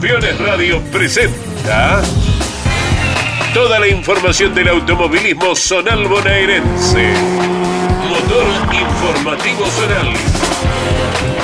[0.00, 2.00] Campeones Radio presenta
[3.52, 7.12] toda la información del automovilismo zonal bonaerense.
[8.08, 10.14] Motor Informativo Zonal.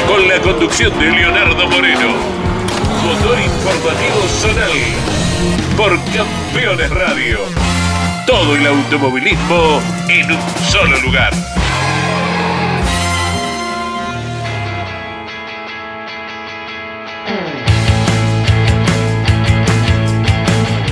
[0.08, 2.14] Con la conducción de Leonardo Moreno.
[3.04, 4.72] Motor Informativo Zonal.
[5.76, 7.40] Por Campeones Radio.
[8.26, 11.55] Todo el automovilismo en un solo lugar.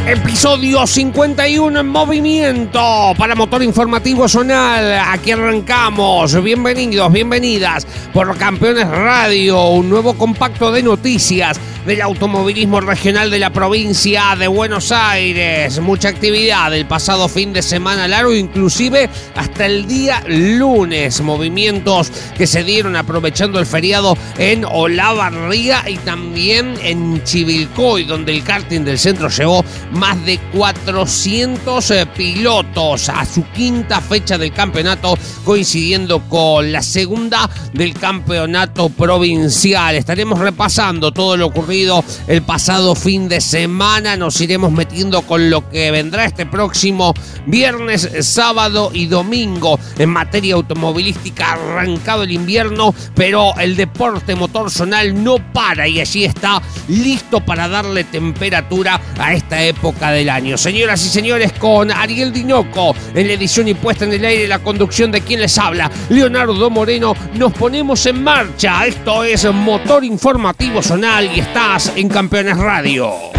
[0.06, 4.98] Episodio 51 en movimiento para Motor Informativo Zonal.
[4.98, 6.42] Aquí arrancamos.
[6.42, 13.50] Bienvenidos, bienvenidas por Campeones Radio, un nuevo compacto de noticias del automovilismo regional de la
[13.50, 15.78] provincia de Buenos Aires.
[15.80, 21.20] Mucha actividad el pasado fin de semana largo, inclusive hasta el día lunes.
[21.20, 28.42] Movimientos que se dieron aprovechando el feriado en Olavarría y también en Chivilcoy, donde el
[28.42, 35.18] karting del centro llevó más de 400 eh, pilotos a su quinta fecha del campeonato,
[35.44, 39.96] coincidiendo con la segunda del campeonato provincial.
[39.96, 41.73] Estaremos repasando todo lo ocurrido
[42.28, 44.16] el pasado fin de semana.
[44.16, 47.14] Nos iremos metiendo con lo que vendrá este próximo
[47.46, 51.54] viernes, sábado y domingo en materia automovilística.
[51.54, 57.66] Arrancado el invierno, pero el deporte motor zonal no para y allí está listo para
[57.66, 60.56] darle temperatura a esta época del año.
[60.56, 64.60] Señoras y señores, con Ariel Dinoco en la edición y puesta en el aire la
[64.60, 68.86] conducción de quien les habla, Leonardo Moreno, nos ponemos en marcha.
[68.86, 71.63] Esto es Motor Informativo Zonal y está
[71.96, 73.32] en Campeones Radio.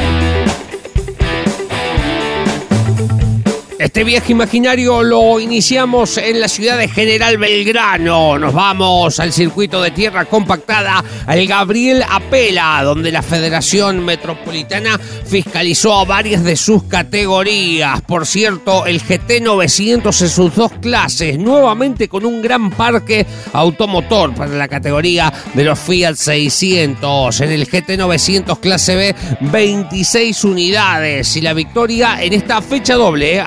[3.85, 8.39] Este viaje imaginario lo iniciamos en la ciudad de General Belgrano.
[8.39, 15.99] Nos vamos al circuito de tierra compactada, al Gabriel Apela, donde la Federación Metropolitana fiscalizó
[15.99, 18.01] a varias de sus categorías.
[18.01, 23.23] Por cierto, el GT 900 en sus dos clases, nuevamente con un gran parque
[23.53, 27.39] automotor para la categoría de los Fiat 600.
[27.39, 33.35] En el GT 900 clase B, 26 unidades y la victoria en esta fecha doble.
[33.35, 33.41] ¿eh?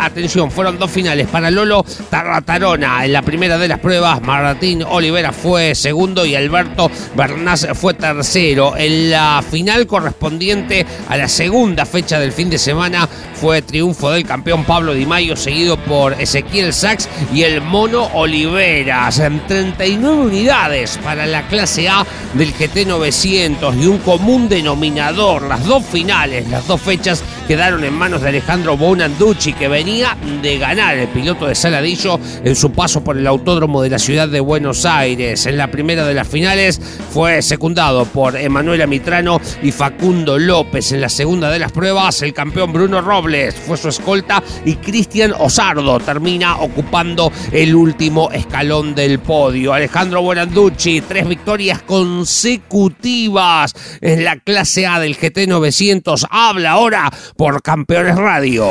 [0.51, 3.05] Fueron dos finales para Lolo Tarratarona.
[3.05, 8.77] En la primera de las pruebas, Martín Olivera fue segundo y Alberto Bernás fue tercero.
[8.77, 14.27] En la final correspondiente a la segunda fecha del fin de semana fue triunfo del
[14.27, 19.21] campeón Pablo Di Mayo, seguido por Ezequiel Sachs y el Mono Oliveras.
[19.21, 25.43] En 39 unidades para la clase A del GT 900 y un común denominador.
[25.43, 30.59] Las dos finales, las dos fechas quedaron en manos de Alejandro Bonanducci, que venía de
[30.59, 34.41] ganar el piloto de Saladillo en su paso por el autódromo de la ciudad de
[34.41, 35.47] Buenos Aires.
[35.47, 36.79] En la primera de las finales
[37.11, 40.93] fue secundado por Emanuela Mitrano y Facundo López.
[40.93, 45.33] En la segunda de las pruebas, el campeón Bruno Robles fue su escolta y Cristian
[45.39, 49.73] Osardo termina ocupando el último escalón del podio.
[49.73, 53.73] Alejandro Bonanducci, tres victorias consecutivas
[54.03, 56.27] en la clase A del GT 900.
[56.29, 58.67] Habla ahora por Campeones Radio.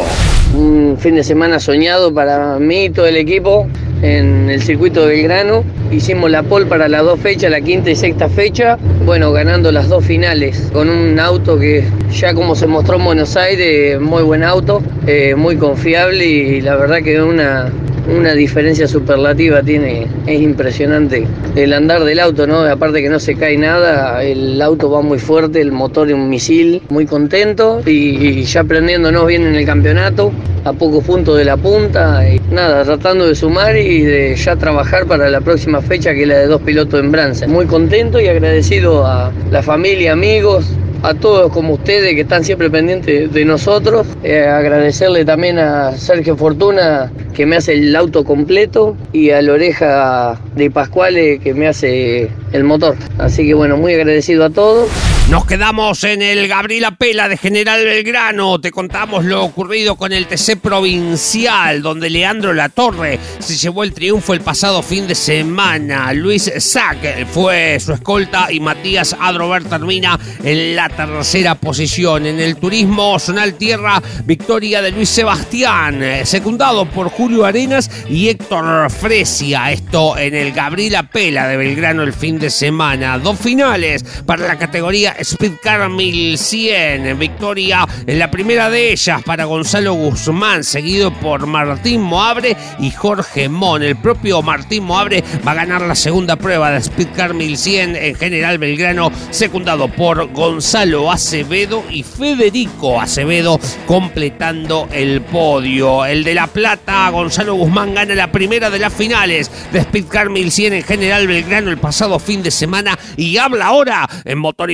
[0.54, 3.66] Un fin de semana soñado para mí y todo el equipo
[4.02, 5.64] en el circuito de Belgrano.
[5.92, 8.78] Hicimos la pole para las dos fechas, la quinta y sexta fecha.
[9.06, 13.38] Bueno, ganando las dos finales con un auto que ya como se mostró en Buenos
[13.38, 17.72] Aires, muy buen auto, eh, muy confiable y la verdad que una,
[18.08, 22.62] una diferencia superlativa tiene, es impresionante el andar del auto, ¿no?
[22.62, 26.30] Aparte que no se cae nada, el auto va muy fuerte, el motor es un
[26.30, 30.32] misil, muy contento y, ya prendiéndonos bien en el campeonato,
[30.68, 35.06] a pocos puntos de la punta, y nada, tratando de sumar y de ya trabajar
[35.06, 37.48] para la próxima fecha que es la de dos pilotos en Brance.
[37.48, 40.66] Muy contento y agradecido a la familia, amigos,
[41.04, 44.08] a todos como ustedes que están siempre pendientes de nosotros.
[44.24, 49.54] Eh, agradecerle también a Sergio Fortuna que me hace el auto completo y a la
[49.54, 52.96] oreja de Pascuale que me hace el motor.
[53.18, 54.90] Así que bueno, muy agradecido a todos.
[55.30, 58.62] Nos quedamos en el Gabriela Pela de General Belgrano.
[58.62, 64.34] Te contamos lo ocurrido con el TC Provincial, donde Leandro Latorre se llevó el triunfo
[64.34, 66.14] el pasado fin de semana.
[66.14, 72.26] Luis Sack fue su escolta y Matías Adrover termina en la tercera posición.
[72.26, 78.90] En el turismo Zonal Tierra, victoria de Luis Sebastián, secundado por Julio Arenas y Héctor
[78.90, 79.74] Fresia.
[79.74, 83.20] Esto en el Gabriela Pela de Belgrano el fin de semana.
[83.20, 87.18] Dos finales para la categoría Speedcar 1100.
[87.18, 93.50] Victoria en la primera de ellas para Gonzalo Guzmán, seguido por Martín Moabre y Jorge
[93.50, 93.82] Mon.
[93.82, 98.58] El propio Martín Moabre va a ganar la segunda prueba de Speedcar 1100 en General
[98.58, 106.06] Belgrano, secundado por Gonzalo Acevedo y Federico Acevedo, completando el podio.
[106.06, 110.74] El de La Plata, Gonzalo Guzmán gana la primera de las finales de Speedcar 1100
[110.74, 114.72] en General Belgrano el pasado fin de semana y habla ahora en Motor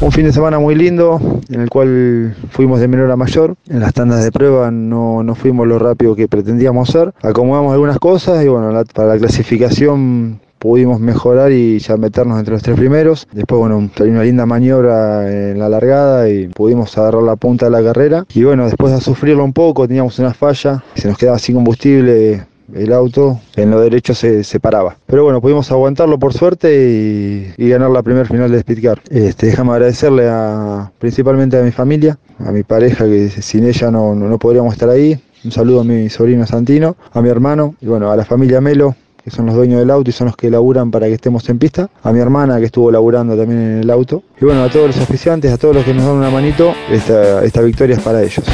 [0.00, 3.56] Un fin de semana muy lindo, en el cual fuimos de menor a mayor.
[3.68, 7.12] En las tandas de prueba no, no fuimos lo rápido que pretendíamos ser.
[7.22, 12.62] Acomodamos algunas cosas y bueno, para la clasificación pudimos mejorar y ya meternos entre los
[12.62, 13.26] tres primeros.
[13.32, 17.72] Después, bueno, salió una linda maniobra en la largada y pudimos agarrar la punta de
[17.72, 18.26] la carrera.
[18.34, 22.46] Y bueno, después de sufrirlo un poco, teníamos una falla, se nos quedaba sin combustible
[22.74, 24.96] el auto en lo derecho se, paraba.
[25.06, 29.00] Pero bueno, pudimos aguantarlo por suerte y, ganar la primera final de Speedcar.
[29.10, 34.14] Este, déjame agradecerle a, principalmente a mi familia, a mi pareja, que sin ella no,
[34.14, 35.18] no, podríamos estar ahí.
[35.44, 38.96] Un saludo a mi sobrino Santino, a mi hermano y bueno, a la familia Melo,
[39.22, 41.58] que son los dueños del auto y son los que laburan para que estemos en
[41.58, 44.88] pista, a mi hermana que estuvo laburando también en el auto, y bueno, a todos
[44.88, 48.22] los oficiantes, a todos los que nos dan una manito, esta, esta victoria es para
[48.22, 48.44] ellos.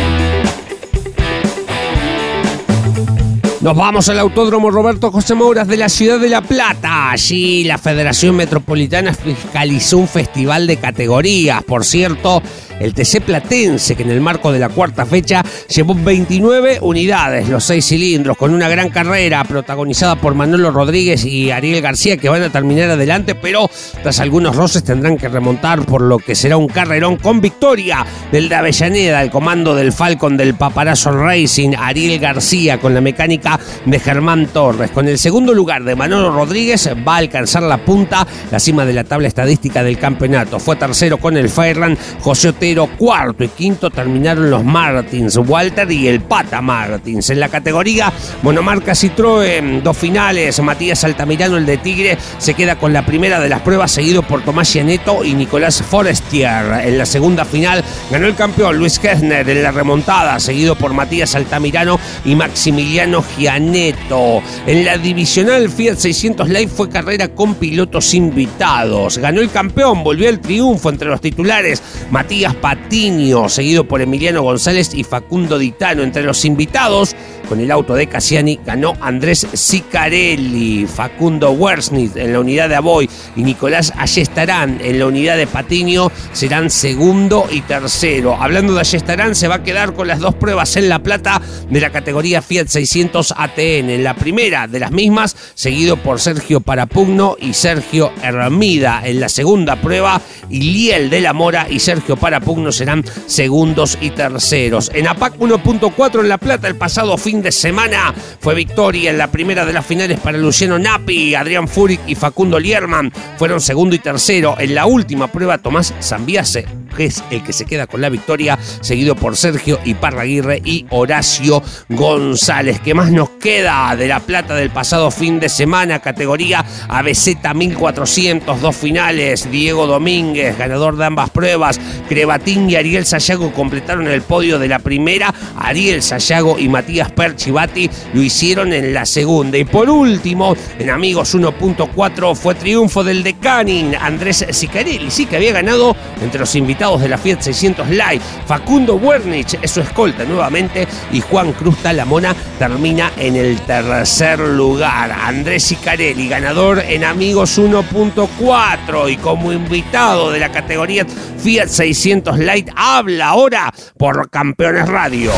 [3.65, 7.11] Nos vamos al Autódromo Roberto José Mouras de la ciudad de La Plata.
[7.11, 11.63] Allí la Federación Metropolitana fiscalizó un festival de categorías.
[11.63, 12.43] Por cierto,
[12.79, 17.65] el TC Platense, que en el marco de la cuarta fecha llevó 29 unidades, los
[17.65, 22.43] seis cilindros, con una gran carrera protagonizada por Manolo Rodríguez y Ariel García, que van
[22.43, 23.71] a terminar adelante, pero
[24.03, 28.49] tras algunos roces tendrán que remontar por lo que será un carrerón con victoria del
[28.49, 33.54] de Avellaneda, el comando del Falcon del Paparazzo Racing, Ariel García, con la mecánica
[33.85, 34.91] de Germán Torres.
[34.91, 38.93] Con el segundo lugar de Manolo Rodríguez va a alcanzar la punta, la cima de
[38.93, 40.59] la tabla estadística del campeonato.
[40.59, 46.09] Fue tercero con el Fairland José Otero, cuarto y quinto terminaron los Martins, Walter y
[46.09, 47.31] el Pata Martins.
[47.31, 48.13] En la categoría
[48.43, 53.49] monomarca Citroën, dos finales, Matías Altamirano, el de Tigre, se queda con la primera de
[53.49, 56.85] las pruebas, seguido por Tomás Gianetto y Nicolás Forestier.
[56.85, 61.35] En la segunda final ganó el campeón Luis Kessner en la remontada, seguido por Matías
[61.35, 69.19] Altamirano y Maximiliano En la divisional Fiat 600 Live fue carrera con pilotos invitados.
[69.19, 74.95] Ganó el campeón, volvió el triunfo entre los titulares Matías Patiño, seguido por Emiliano González
[74.95, 76.03] y Facundo Ditano.
[76.03, 77.15] Entre los invitados,
[77.49, 83.09] con el auto de Cassiani, ganó Andrés Sicarelli, Facundo Wersnitz en la unidad de Aboy
[83.37, 88.37] y Nicolás Ayestarán en la unidad de Patiño serán segundo y tercero.
[88.41, 91.81] Hablando de Ayestarán, se va a quedar con las dos pruebas en La Plata de
[91.81, 93.91] la categoría Fiat 600 ATN.
[93.91, 99.03] En la primera de las mismas, seguido por Sergio Parapugno y Sergio Hermida.
[99.05, 100.21] En la segunda prueba,
[100.51, 104.91] Iliel de la Mora y Sergio Parapugno serán segundos y terceros.
[104.95, 109.31] En APAC 1.4 en La Plata el pasado fin de semana fue victoria en la
[109.31, 113.13] primera de las finales para Luciano Napi, Adrián Furik y Facundo Lierman.
[113.39, 114.57] Fueron segundo y tercero.
[114.59, 118.59] En la última prueba, Tomás Zambiase que es el que se queda con la victoria,
[118.81, 122.81] seguido por Sergio Iparraguirre y Horacio González.
[122.81, 125.99] ¿Qué más nos queda de la plata del pasado fin de semana?
[125.99, 129.51] Categoría ABZ 1400, dos finales.
[129.51, 131.81] Diego Domínguez, ganador de ambas pruebas.
[132.09, 135.35] Crebatín y Ariel Sayago completaron el podio de la primera.
[135.57, 139.57] Ariel Sayago y Matías Perchivati lo hicieron en la segunda.
[139.57, 145.55] Y por último, en Amigos 1.4 fue triunfo del Decanin, Andrés Sicarelli, sí que había
[145.55, 148.21] ganado entre los invitados de la Fiat 600 Live.
[148.47, 155.11] Facundo Wernich es su escolta nuevamente y Juan Cruz Talamona termina en el tercer lugar.
[155.11, 161.07] Andrés Icarelli, ganador en Amigos 1.4 y como invitado de la categoría
[161.39, 165.33] Fiat 600 Light habla ahora por Campeones Radio.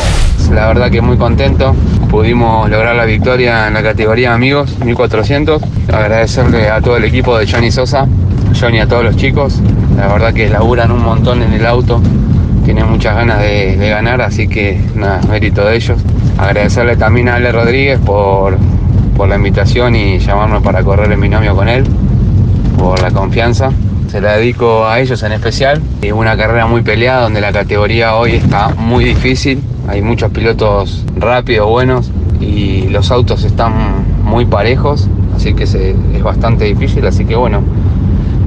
[0.51, 1.75] La verdad que muy contento.
[2.09, 5.61] Pudimos lograr la victoria en la categoría Amigos 1400.
[5.91, 8.07] Agradecerle a todo el equipo de Johnny Sosa,
[8.59, 9.61] Johnny a todos los chicos,
[9.97, 12.01] la verdad que laburan un montón en el auto,
[12.65, 14.79] tienen muchas ganas de, ganar, así que
[15.29, 15.99] mérito de ellos.
[16.37, 18.57] Agradecerle también a Ale Rodríguez por,
[19.27, 21.83] la invitación y llamarnos para correr el binomio con él,
[22.77, 23.71] por la confianza.
[24.09, 25.81] Se la dedico a ellos en especial.
[26.01, 29.61] Es una carrera muy peleada donde la categoría hoy está muy difícil.
[29.87, 33.71] Hay muchos pilotos rápidos, buenos y los autos están
[34.21, 37.07] muy parejos, así que es bastante difícil.
[37.07, 37.61] Así que bueno,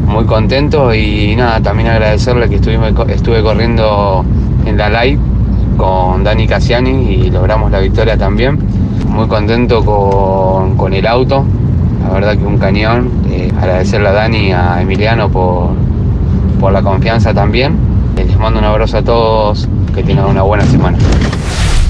[0.06, 4.22] muy contento y nada, también agradecerle que estuve, corriendo
[4.66, 5.18] en la live
[5.78, 8.58] con Dani Cassiani y logramos la victoria también.
[9.08, 11.44] Muy contento con, el auto,
[12.02, 13.10] la verdad que un cañón.
[13.30, 15.70] Eh, agradecerle a Dani y a Emiliano por,
[16.60, 17.76] por la confianza también.
[18.14, 20.98] Les mando un abrazo a todos, que tengan una buena semana.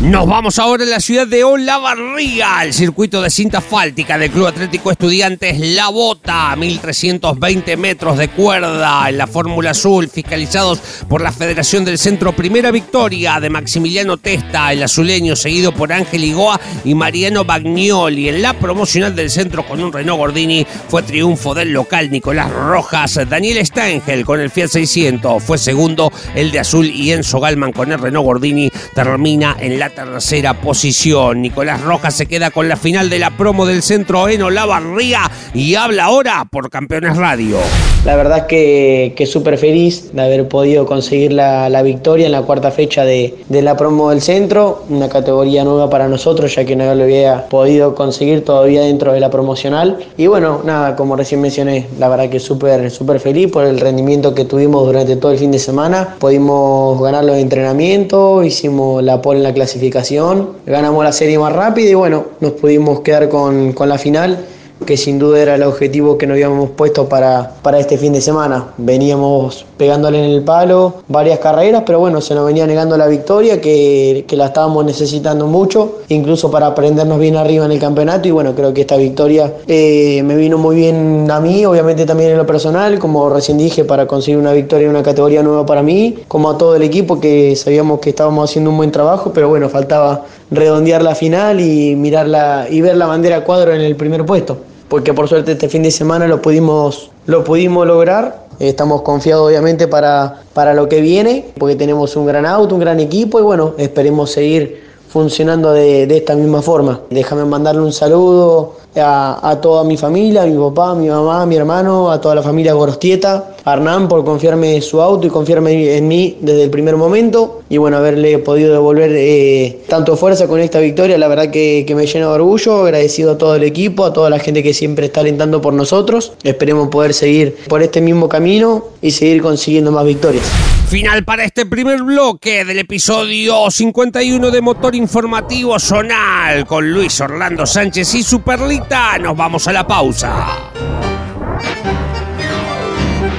[0.00, 4.47] Nos vamos ahora a la ciudad de Olavarría, al circuito de cinta asfáltica del Club
[4.47, 11.33] Atlético Estudiantes La Bota, 1320 metros de cuerda en la Fórmula Azul, fiscalizados por la
[11.33, 12.33] Federación del Centro.
[12.33, 18.30] Primera victoria de Maximiliano Testa, el azuleño, seguido por Ángel Igoa y Mariano Bagnoli.
[18.30, 23.21] En la promocional del centro con un Renault Gordini fue triunfo del local Nicolás Rojas.
[23.28, 27.92] Daniel Stangel con el Fiat 600 fue segundo, el de azul y Enzo Galman con
[27.92, 31.42] el Renault Gordini termina en la tercera posición.
[31.42, 35.75] Nicolás Rojas se queda con la final de la promo del centro en Olavarría y
[35.75, 37.59] habla ahora por Campeones Radio.
[38.02, 42.71] La verdad que, que súper feliz de haber podido conseguir la, victoria en la cuarta
[42.71, 47.02] fecha de, la promo del centro, una categoría nueva para nosotros ya que no lo
[47.02, 49.99] había podido conseguir todavía dentro de la promocional.
[50.16, 54.35] Y bueno, nada, como recién mencioné, la verdad que súper súper feliz por el rendimiento
[54.35, 56.16] que tuvimos durante todo el fin de semana.
[56.19, 61.90] Pudimos ganar los entrenamientos, hicimos la pole en la clasificación, ganamos la serie más rápida
[61.90, 64.38] y bueno, nos pudimos quedar con la final
[64.87, 68.20] que sin duda era el objetivo que nos habíamos puesto para, para este fin de
[68.20, 68.66] semana.
[68.78, 73.60] Veníamos pegándole en el palo varias carreras, pero bueno, se nos venía negando la victoria,
[73.60, 78.28] que, que la estábamos necesitando mucho, incluso para prendernos bien arriba en el campeonato.
[78.28, 82.30] Y bueno, creo que esta victoria eh, me vino muy bien a mí, obviamente también
[82.30, 85.82] en lo personal, como recién dije, para conseguir una victoria en una categoría nueva para
[85.82, 89.49] mí, como a todo el equipo que sabíamos que estábamos haciendo un buen trabajo, pero
[89.49, 94.25] bueno, faltaba redondear la final y mirarla y ver la bandera cuadro en el primer
[94.25, 98.47] puesto porque por suerte este fin de semana lo pudimos, lo pudimos lograr.
[98.59, 102.99] Estamos confiados obviamente para, para lo que viene, porque tenemos un gran auto, un gran
[102.99, 107.02] equipo y bueno, esperemos seguir funcionando de, de esta misma forma.
[107.09, 111.42] Déjame mandarle un saludo a, a, toda mi familia, a mi papá, a mi mamá,
[111.42, 115.30] a mi hermano, a toda la familia Gorostieta, a Hernán por confiarme su auto y
[115.30, 117.62] confiarme en mí desde el primer momento.
[117.68, 121.94] Y bueno, haberle podido devolver eh, tanto fuerza con esta victoria, la verdad que, que,
[121.94, 125.06] me llena de orgullo, agradecido a todo el equipo, a toda la gente que siempre
[125.06, 130.04] está alentando por nosotros, esperemos poder seguir por este mismo camino y seguir consiguiendo más
[130.04, 130.79] victorias.
[130.90, 137.64] Final para este primer bloque del episodio 51 de Motor Informativo Zonal con Luis Orlando
[137.64, 139.16] Sánchez y Superlita.
[139.18, 140.49] Nos vamos a la pausa.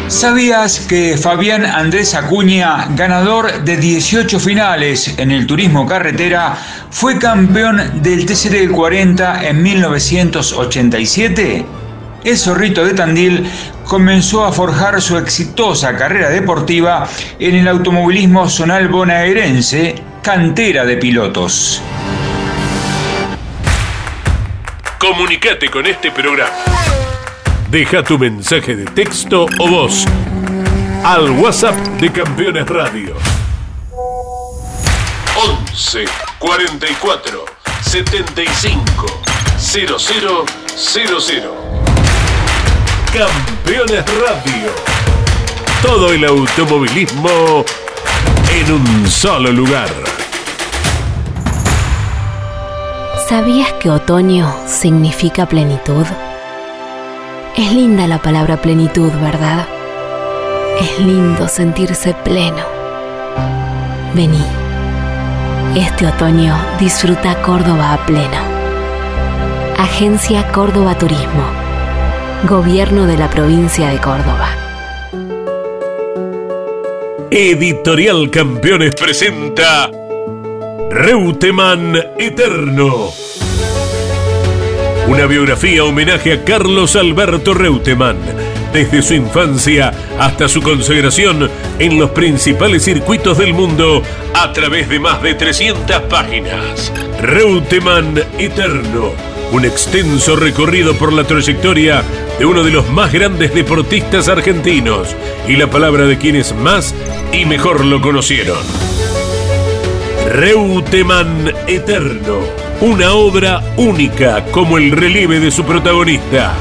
[0.08, 6.55] ¿Sabías que Fabián Andrés Acuña, ganador de 18 finales en el turismo carretera,
[6.89, 11.81] fue campeón del TCR del 40 en 1987?
[12.24, 13.50] El zorrito de Tandil
[13.86, 17.08] comenzó a forjar su exitosa carrera deportiva
[17.40, 21.82] en el automovilismo zonal bonaerense, cantera de pilotos.
[25.00, 26.51] Comunicate con este programa.
[27.72, 30.06] Deja tu mensaje de texto o voz
[31.04, 33.16] al WhatsApp de Campeones Radio.
[35.36, 36.06] 11
[36.40, 37.46] 44
[37.82, 39.22] 75
[39.58, 41.61] 0000
[43.13, 44.72] Campeones Radio.
[45.82, 47.65] Todo el automovilismo
[48.53, 49.89] en un solo lugar.
[53.27, 56.06] ¿Sabías que otoño significa plenitud?
[57.58, 59.68] Es linda la palabra plenitud, ¿verdad?
[60.80, 62.63] Es lindo sentirse pleno.
[64.13, 64.46] Vení.
[65.75, 68.38] Este otoño disfruta Córdoba a pleno.
[69.77, 71.61] Agencia Córdoba Turismo.
[72.48, 74.50] Gobierno de la provincia de Córdoba.
[77.29, 79.91] Editorial Campeones presenta
[80.89, 83.12] Reutemann Eterno.
[85.07, 88.17] Una biografía homenaje a Carlos Alberto Reutemann,
[88.74, 94.01] desde su infancia hasta su consagración en los principales circuitos del mundo
[94.33, 96.91] a través de más de 300 páginas.
[97.21, 99.12] Reutemann Eterno,
[99.51, 102.03] un extenso recorrido por la trayectoria
[102.39, 105.15] de uno de los más grandes deportistas argentinos
[105.48, 106.96] y la palabra de quienes más
[107.34, 108.58] y mejor lo conocieron.
[110.29, 112.39] Reutemann Eterno,
[112.79, 116.53] una obra única como el relieve de su protagonista.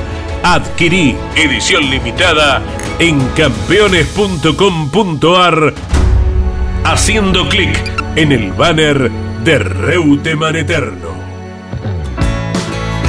[0.42, 2.62] Adquirí edición limitada
[2.98, 5.74] en campeones.com.ar
[6.84, 7.78] haciendo clic
[8.16, 9.10] en el banner
[9.44, 11.19] de Reutemann Eterno.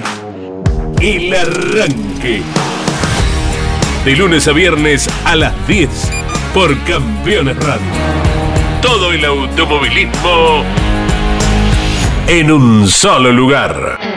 [1.00, 2.42] El arranque.
[4.06, 5.90] De lunes a viernes a las 10
[6.54, 7.88] por Campeones Radio.
[8.82, 10.64] Todo el automovilismo
[12.28, 14.13] en un solo lugar.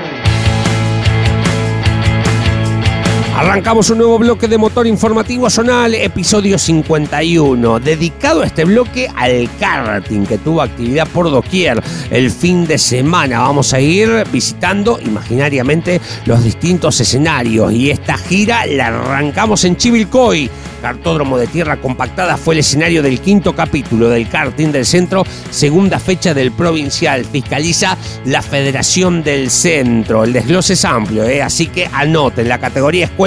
[3.37, 9.50] Arrancamos un nuevo bloque de motor informativo zonal, episodio 51, dedicado a este bloque al
[9.61, 13.40] karting que tuvo actividad por doquier el fin de semana.
[13.40, 20.50] Vamos a ir visitando imaginariamente los distintos escenarios y esta gira la arrancamos en Chivilcoy.
[20.81, 25.99] Cartódromo de Tierra Compactada fue el escenario del quinto capítulo del karting del centro, segunda
[25.99, 27.25] fecha del provincial.
[27.25, 30.25] Fiscaliza la Federación del Centro.
[30.25, 31.43] El desglose es amplio, ¿eh?
[31.43, 33.25] así que anoten la categoría escuela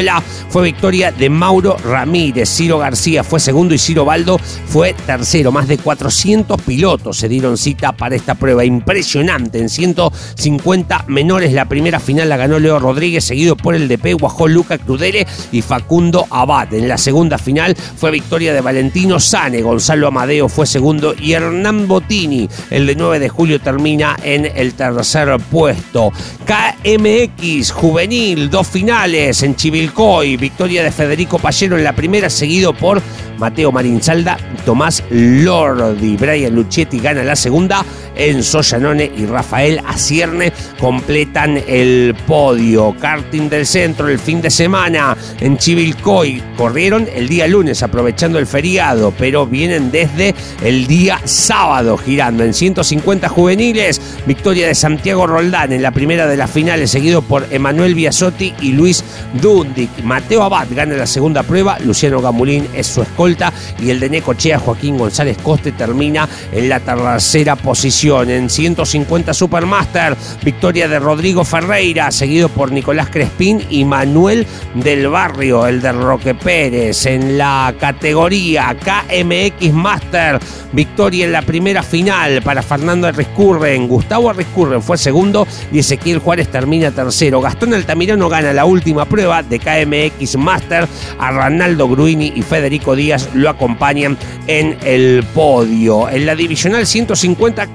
[0.50, 2.50] fue victoria de Mauro Ramírez.
[2.50, 5.52] Ciro García fue segundo y Ciro Baldo fue tercero.
[5.52, 8.64] Más de 400 pilotos se dieron cita para esta prueba.
[8.64, 9.60] Impresionante.
[9.60, 14.48] En 150 menores la primera final la ganó Leo Rodríguez, seguido por el DP Guajó
[14.48, 16.74] Luca Crudele y Facundo Abad.
[16.74, 19.62] En la segunda final fue victoria de Valentino Sane.
[19.62, 24.74] Gonzalo Amadeo fue segundo y Hernán Botini, el de 9 de julio, termina en el
[24.74, 26.12] tercer puesto.
[26.46, 29.89] KMX Juvenil, dos finales en Chivil
[30.24, 33.02] y victoria de Federico Pallero en la primera, seguido por
[33.38, 36.16] Mateo Marinsalda, Tomás Lordi.
[36.16, 37.84] Brian Luchetti gana la segunda,
[38.20, 42.96] Enzo Llanone y Rafael Acierne completan el podio.
[43.00, 46.44] Karting del centro el fin de semana en Chivilcoy.
[46.58, 52.54] Corrieron el día lunes aprovechando el feriado, pero vienen desde el día sábado girando en
[52.54, 54.02] 150 juveniles.
[54.26, 58.74] Victoria de Santiago Roldán en la primera de las finales, seguido por Emanuel Biasotti y
[58.74, 59.04] Luis
[59.42, 59.90] Dundi.
[60.04, 64.60] Mateo Abad gana la segunda prueba, Luciano Gamulín es su escolta y el de Necochea
[64.60, 68.09] Joaquín González Coste termina en la tercera posición.
[68.10, 75.68] En 150 Supermaster, victoria de Rodrigo Ferreira, seguido por Nicolás Crespín y Manuel del Barrio,
[75.68, 77.06] el de Roque Pérez.
[77.06, 80.40] En la categoría KMX Master,
[80.74, 83.88] victoria en la primera final para Fernando Arriscurren.
[83.88, 87.42] Gustavo Arriscurren fue segundo y Ezequiel Juárez termina tercero.
[87.42, 90.88] Gastón Altamirano gana la última prueba de KMX Master.
[91.20, 94.18] A Ranaldo Gruini y Federico Díaz lo acompañan
[94.48, 96.10] en el podio.
[96.10, 97.68] En la divisional 150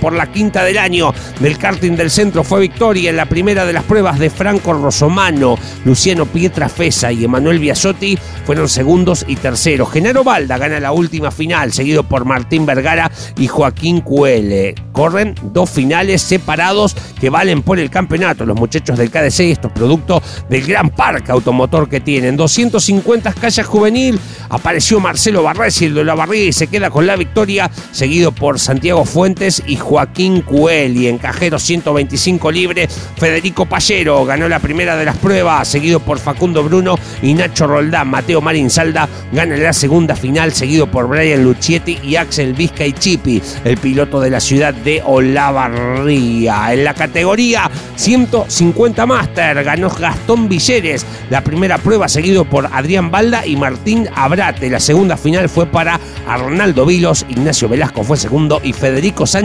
[0.00, 3.72] por la quinta del año del karting del centro fue victoria en la primera de
[3.72, 9.90] las pruebas de Franco Rosomano, Luciano Pietrafesa y Emanuel Biasotti fueron segundos y terceros.
[9.90, 14.76] Genaro Balda gana la última final, seguido por Martín Vergara y Joaquín Cuele.
[14.92, 18.46] Corren dos finales separados que valen por el campeonato.
[18.46, 22.36] Los muchachos del KDC, estos productos del Gran Parque automotor que tienen.
[22.36, 24.20] 250 calles juvenil.
[24.50, 28.60] Apareció Marcelo Barresi, el de la barriga, y se queda con la victoria, seguido por
[28.60, 31.08] Santiago Fuentes y Joaquín Cueli.
[31.08, 36.62] En cajero 125 libre, Federico Pallero ganó la primera de las pruebas, seguido por Facundo
[36.62, 38.08] Bruno y Nacho Roldán.
[38.08, 42.92] Mateo Marín Salda gana la segunda final, seguido por Brian Luchietti y Axel Vizca y
[42.92, 46.72] Chipi, el piloto de la ciudad de Olavarría.
[46.72, 53.46] En la categoría 150 Master ganó Gastón Villeres la primera prueba, seguido por Adrián Balda
[53.46, 54.70] y Martín Abrate.
[54.70, 59.43] La segunda final fue para Arnaldo Vilos, Ignacio Velasco fue segundo y Federico Sánchez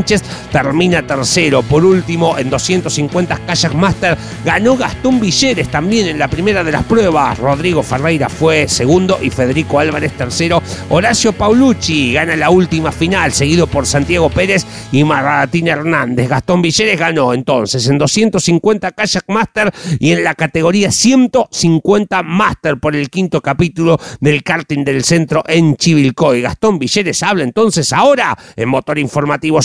[0.52, 1.62] termina tercero.
[1.64, 6.84] Por último, en 250 Kayak Master ganó Gastón Villeres también en la primera de las
[6.84, 7.38] pruebas.
[7.38, 10.62] Rodrigo Ferreira fue segundo y Federico Álvarez tercero.
[10.90, 16.30] Horacio Paulucci gana la última final, seguido por Santiago Pérez y Martín Hernández.
[16.30, 22.96] Gastón Villeres ganó entonces en 250 Kayak Master y en la categoría 150 Master por
[22.96, 26.42] el quinto capítulo del karting del centro en Chivilcoy.
[26.42, 29.62] Gastón Villeres habla entonces ahora en Motor Informativo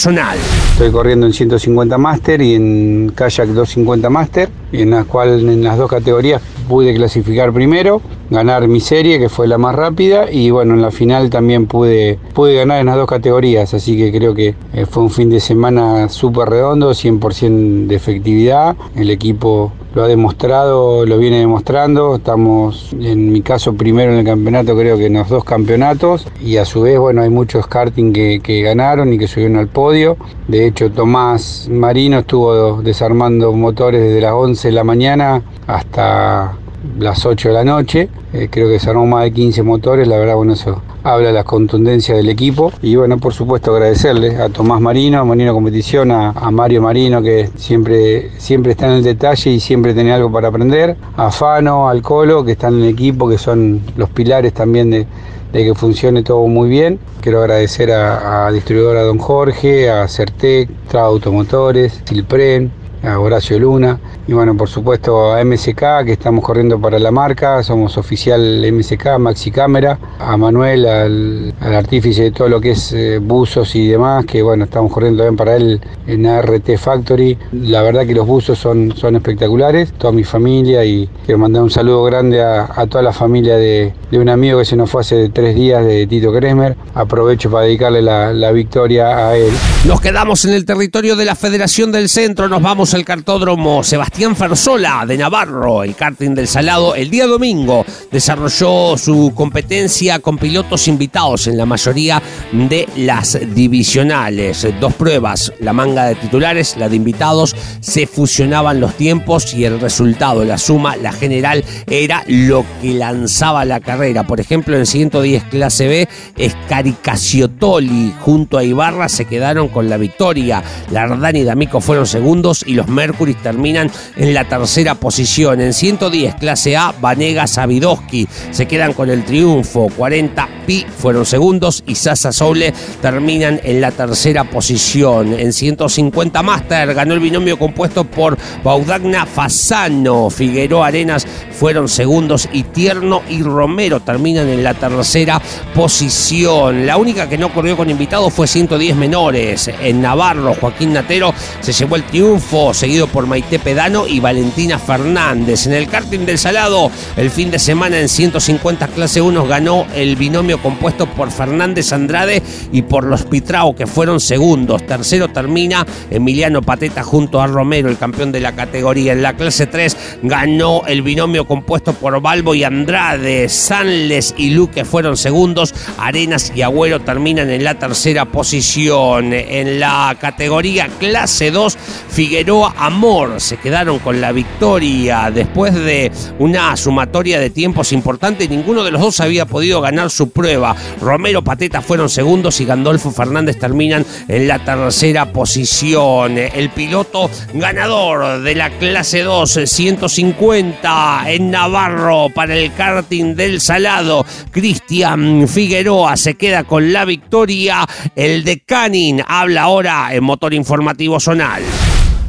[0.71, 4.49] Estoy corriendo en 150 Master y en Kayak 250 Master,
[4.81, 9.47] en las cuales en las dos categorías pude clasificar primero, ganar mi serie, que fue
[9.47, 13.07] la más rápida, y bueno, en la final también pude, pude ganar en las dos
[13.07, 17.95] categorías, así que creo que eh, fue un fin de semana súper redondo, 100% de
[17.95, 22.17] efectividad, el equipo lo ha demostrado, lo viene demostrando.
[22.17, 26.27] Estamos, en mi caso, primero en el campeonato, creo que en los dos campeonatos.
[26.43, 29.69] Y a su vez, bueno, hay muchos karting que, que ganaron y que subieron al
[29.69, 30.17] podio.
[30.49, 36.53] De hecho, Tomás Marino estuvo desarmando motores desde las 11 de la mañana hasta
[36.99, 38.09] las 8 de la noche.
[38.33, 41.43] Eh, creo que se más de 15 motores, la verdad, bueno, eso habla de la
[41.43, 42.71] contundencia del equipo.
[42.81, 47.49] Y bueno, por supuesto, agradecerle a Tomás Marino, a Marino Competición, a, Mario Marino, que
[47.55, 52.01] siempre, siempre está en el detalle y siempre tiene algo para aprender, a Fano, al
[52.01, 55.07] Colo, que están en el equipo, que son los pilares también de,
[55.53, 56.99] que funcione todo muy bien.
[57.21, 62.71] Quiero agradecer a, a distribuidora Don Jorge, a Certec, Trado Automotores, Silpren,
[63.05, 67.61] a Horacio Luna y bueno, por supuesto a MSK que estamos corriendo para la marca,
[67.61, 72.91] somos oficial MSK, Maxi Cámara, a Manuel, al, al, artífice de todo lo que es
[72.93, 77.37] eh, buzos y demás, que bueno, estamos corriendo también para él en ART Factory.
[77.51, 81.69] La verdad que los buzos son, son espectaculares, toda mi familia y quiero mandar un
[81.69, 85.29] saludo grande a, toda la familia de, de, un amigo que se nos fue hace
[85.29, 86.75] tres días, de Tito Kresmer.
[86.95, 89.53] Aprovecho para dedicarle la, la victoria a él.
[89.85, 94.37] Nos quedamos en el territorio de la Federación del Centro, nos vamos al cartódromo Sebastián
[94.37, 100.87] Fersola de Navarro, el karting del Salado, el día domingo desarrolló su competencia con pilotos
[100.87, 102.21] invitados en la mayoría
[102.53, 104.65] de las divisionales.
[104.79, 109.81] Dos pruebas, la manga de titulares, la de invitados, se fusionaban los tiempos y el
[109.81, 114.23] resultado, la suma, la general, era lo que lanzaba la carrera.
[114.25, 120.63] Por ejemplo, en 110 clase B, Escaricaciotoli junto a Ibarra se quedaron con la victoria.
[120.91, 125.61] Lardani y D'Amico fueron segundos y los Mercury terminan en la tercera posición.
[125.61, 129.89] En 110 clase A, Vanega Sabidowski se quedan con el triunfo.
[129.95, 135.33] 40 Pi fueron segundos y Sasa Soule terminan en la tercera posición.
[135.33, 140.29] En 150 Master ganó el binomio compuesto por Baudagna Fasano.
[140.29, 145.41] Figueroa Arenas fueron segundos y Tierno y Romero terminan en la tercera
[145.73, 146.85] posición.
[146.85, 149.69] La única que no corrió con invitado fue 110 menores.
[149.81, 155.67] En Navarro, Joaquín Natero se llevó el triunfo, seguido por Maite Pedano y Valentina Fernández.
[155.67, 160.15] En el karting del Salado, el fin de semana en 150 clase 1 ganó el
[160.15, 164.85] binomio compuesto por Fernández Andrade y por los Pitrao, que fueron segundos.
[164.85, 169.13] Tercero termina Emiliano Pateta junto a Romero, el campeón de la categoría.
[169.13, 173.49] En la clase 3 ganó el binomio compuesto por Balbo y Andrade.
[173.49, 175.73] Sanles y Luque fueron segundos.
[175.97, 179.33] Arenas y Agüero terminan en la tercera posición.
[179.33, 181.77] En la categoría clase 2,
[182.09, 188.47] Figueroa Amor se quedaron con la victoria después de una sumatoria de tiempos importante.
[188.47, 190.75] Ninguno de los dos había podido ganar su prueba.
[191.01, 196.37] Romero Pateta fueron segundos y Gandolfo Fernández terminan en la tercera posición.
[196.37, 204.25] El piloto ganador de la clase 2, 150 en Navarro para el karting del Salado,
[204.51, 207.85] Cristian Figueroa se queda con la victoria.
[208.15, 211.63] El de Canin habla ahora en motor informativo zonal.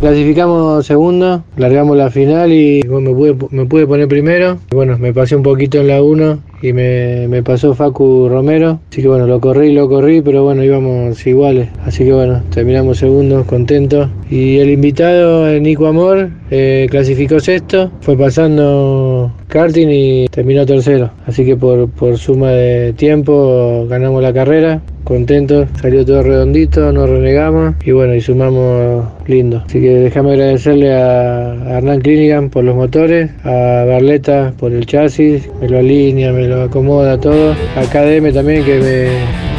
[0.00, 4.58] Clasificamos segundo, largamos la final y bueno, me, pude, me pude poner primero.
[4.70, 8.80] Bueno, me pasé un poquito en la 1 y me, me, pasó Facu Romero.
[8.90, 11.68] Así que bueno, lo corrí, lo corrí, pero bueno, íbamos iguales.
[11.84, 14.08] Así que bueno, terminamos segundos, contentos.
[14.30, 21.10] Y el invitado, Nico Amor, eh, clasificó sexto, fue pasando karting y terminó tercero.
[21.26, 27.06] Así que por, por suma de tiempo ganamos la carrera contentos, salió todo redondito, no
[27.06, 29.62] renegamos y bueno, y sumamos lindo.
[29.64, 35.48] Así que déjame agradecerle a, Hernán Clinigan por los motores, a Barleta por el chasis,
[35.60, 38.78] me lo alinea, me lo acomoda todo, a KDM también que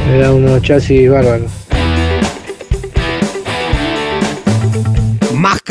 [0.10, 1.66] me da unos chasis bárbaros.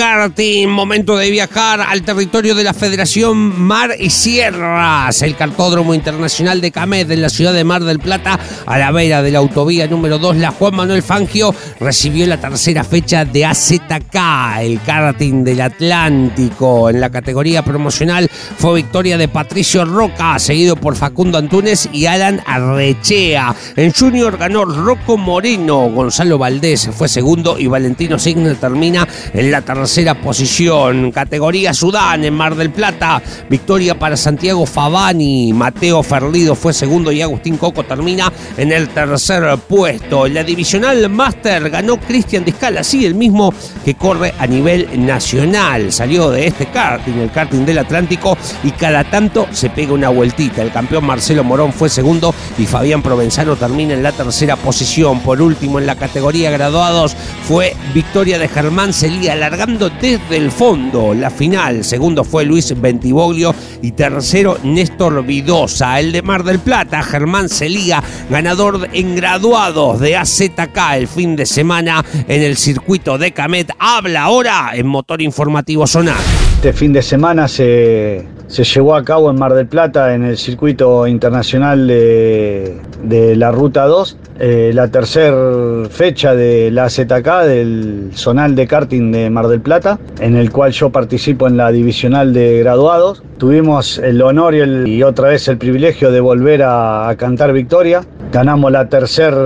[0.06, 5.94] Más karting, momento de viajar al territorio de la Federación Mar y Sierras, el cartódromo
[5.94, 9.40] internacional de Camed en la ciudad de Mar del Plata, a la vera de la
[9.40, 15.42] autovía número 2, la Juan Manuel Fangio recibió la tercera fecha de AZK, el karting
[15.42, 16.88] del Atlántico.
[16.88, 22.40] En la categoría promocional fue victoria de Patricio Roca, seguido por Facundo Antunes y Alan
[22.46, 23.56] Arrechea.
[23.74, 29.62] En Junior ganó Rocco Moreno, Gonzalo Valdés fue segundo y Valentino Signer termina en la
[29.62, 31.10] tercera posición.
[31.10, 33.22] Categoría Sudán en Mar del Plata.
[33.48, 35.54] Victoria para Santiago Favani.
[35.54, 40.28] Mateo Ferlido fue segundo y Agustín Coco termina en el tercer puesto.
[40.28, 43.54] La divisional Master ganó Cristian Discala, sí, el mismo
[43.84, 45.90] que corre a nivel nacional.
[45.90, 50.60] Salió de este karting, el karting del Atlántico, y cada tanto se pega una vueltita.
[50.60, 55.20] El campeón Marcelo Morón fue segundo y Fabián Provenzano termina en la tercera posición.
[55.20, 57.16] Por último, en la categoría graduados
[57.48, 61.84] fue victoria de Germán Celía alargando desde el fondo la final.
[61.84, 65.98] Segundo fue Luis Bentivoglio y tercero Néstor Vidosa.
[66.00, 71.46] El de Mar del Plata, Germán Celía, ganador en graduados de AZK el fin de
[71.46, 73.70] semana en el circuito de Camet.
[73.78, 76.45] Habla ahora en Motor Informativo Sonar.
[76.66, 80.36] Este fin de semana se, se llevó a cabo en Mar del Plata en el
[80.36, 88.10] circuito internacional de, de la Ruta 2 eh, la tercera fecha de la ZK del
[88.14, 92.32] zonal de karting de Mar del Plata, en el cual yo participo en la divisional
[92.32, 93.22] de graduados.
[93.38, 97.52] Tuvimos el honor y, el- y otra vez el privilegio de volver a, a cantar
[97.52, 98.00] victoria.
[98.32, 99.38] Ganamos la tercera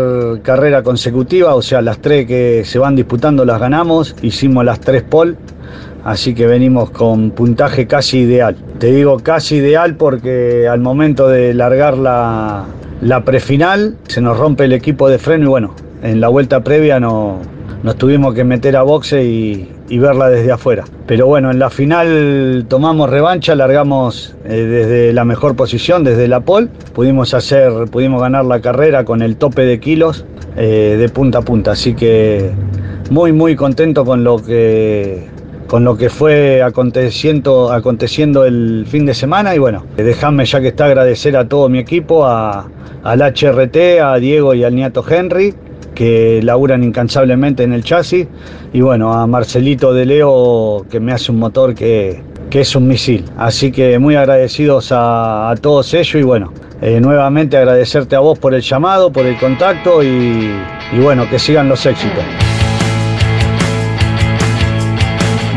[0.43, 4.17] carrera consecutiva, o sea, las tres que se van disputando las ganamos.
[4.23, 5.37] Hicimos las tres pole.
[6.05, 8.57] Así que venimos con puntaje casi ideal.
[8.79, 12.65] Te digo casi ideal porque al momento de largar la,
[13.03, 17.01] la prefinal se nos rompe el equipo de freno y bueno, en la vuelta previa
[17.01, 17.41] no,
[17.83, 20.85] nos tuvimos que meter a boxe y, y verla desde afuera.
[21.07, 26.41] Pero bueno, en la final tomamos revancha, largamos eh, desde la mejor posición, desde la
[26.41, 26.69] pole.
[26.95, 30.25] Pudimos hacer, pudimos ganar la carrera con el tope de kilos
[30.57, 31.73] eh, de punta a punta.
[31.73, 32.51] Así que
[33.11, 35.27] muy muy contento con lo que
[35.71, 40.67] con lo que fue aconteciendo, aconteciendo el fin de semana y bueno, déjame ya que
[40.69, 42.69] está agradecer a todo mi equipo, a,
[43.05, 45.55] al HRT, a Diego y al Niato Henry,
[45.95, 48.27] que laburan incansablemente en el chasis,
[48.73, 52.89] y bueno, a Marcelito de Leo, que me hace un motor que, que es un
[52.89, 53.25] misil.
[53.37, 56.53] Así que muy agradecidos a, a todos ellos y bueno,
[56.83, 60.51] eh, nuevamente agradecerte a vos por el llamado, por el contacto y,
[60.93, 62.25] y bueno, que sigan los éxitos.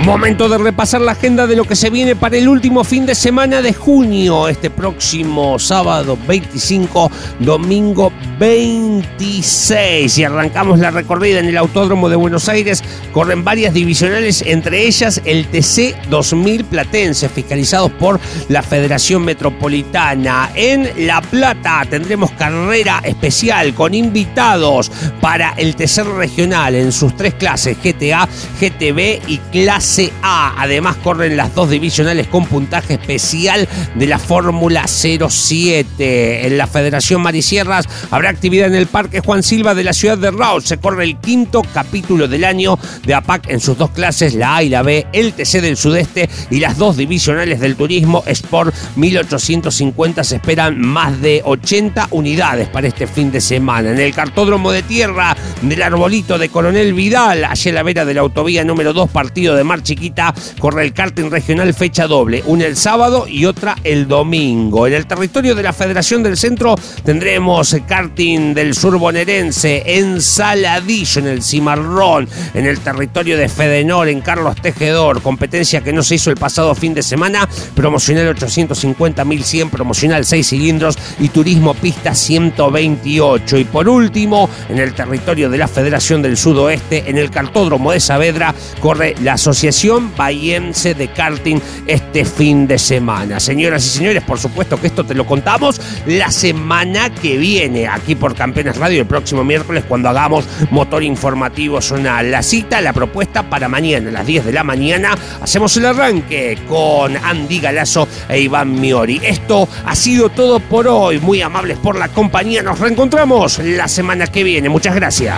[0.03, 3.15] Momento de repasar la agenda de lo que se viene para el último fin de
[3.15, 10.17] semana de junio, este próximo sábado 25, domingo 26.
[10.17, 12.83] Y arrancamos la recorrida en el Autódromo de Buenos Aires.
[13.13, 20.51] Corren varias divisionales, entre ellas el TC 2000 Platense, fiscalizados por la Federación Metropolitana.
[20.53, 27.35] En La Plata tendremos carrera especial con invitados para el TC regional en sus tres
[27.35, 28.27] clases, GTA,
[28.59, 29.92] GTB y clase
[30.23, 30.55] A.
[30.57, 36.47] Además corren las dos divisionales con puntaje especial de la Fórmula 07.
[36.47, 40.31] En la Federación Marisierras habrá actividad en el Parque Juan Silva de la ciudad de
[40.31, 40.63] Raúl.
[40.63, 44.63] Se corre el quinto capítulo del año de APAC en sus dos clases, la A
[44.63, 50.23] y la B, el TC del Sudeste y las dos divisionales del turismo Sport 1850.
[50.23, 53.91] Se esperan más de 80 unidades para este fin de semana.
[53.91, 58.21] En el cartódromo de tierra del Arbolito de Coronel Vidal, en la vera de la
[58.21, 62.77] autovía número 2, partido de Mar Chiquita, corre el karting regional fecha doble, una el
[62.77, 64.87] sábado y otra el domingo.
[64.87, 71.19] En el territorio de la Federación del Centro tendremos karting del sur bonaerense en Saladillo,
[71.19, 76.15] en el Cimarrón, en el territorio de Fedenor, en Carlos Tejedor, competencia que no se
[76.15, 82.15] hizo el pasado fin de semana, promocional 850 1100, promocional 6 cilindros y turismo pista
[82.15, 83.57] 128.
[83.57, 87.99] Y por último, en el territorio de la Federación del Sudoeste, en el cartódromo de
[87.99, 89.72] Saavedra, corre la Asociación
[90.15, 93.39] Bahiense de Karting este fin de semana.
[93.39, 98.13] Señoras y señores, por supuesto que esto te lo contamos la semana que viene, aquí
[98.13, 102.29] por Campeones Radio, el próximo miércoles, cuando hagamos motor informativo zonal.
[102.29, 106.59] La cita, la propuesta para mañana, a las 10 de la mañana, hacemos el arranque
[106.69, 109.19] con Andy Galazo e Iván Miori.
[109.23, 111.19] Esto ha sido todo por hoy.
[111.19, 112.61] Muy amables por la compañía.
[112.61, 114.69] Nos reencontramos la semana que viene.
[114.69, 115.35] Muchas gracias.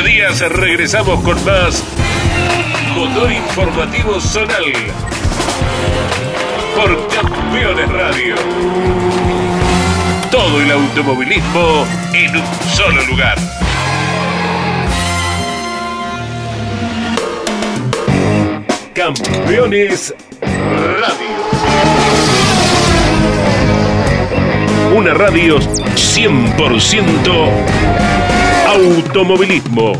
[0.00, 1.84] días regresamos con más
[2.96, 4.72] Motor Informativo Zonal
[6.74, 8.34] por Campeones Radio.
[10.30, 12.42] Todo el automovilismo en un
[12.74, 13.36] solo lugar.
[18.94, 21.42] Campeones Radio.
[24.96, 28.41] Una radio 100%
[28.72, 29.92] Automovilismo.